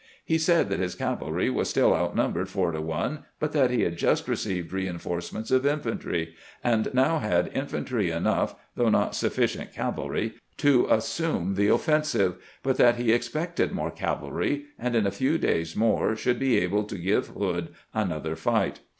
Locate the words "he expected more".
12.95-13.91